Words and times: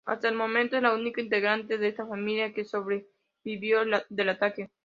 Hasta 0.05 0.29
el 0.29 0.35
momento, 0.35 0.75
es 0.77 0.81
la 0.83 0.93
única 0.95 1.21
integrante 1.21 1.77
de 1.77 1.87
esa 1.89 2.05
familia 2.07 2.53
que 2.53 2.65
sobrevivió 2.65 3.81
del 4.09 4.29
ataque. 4.29 4.71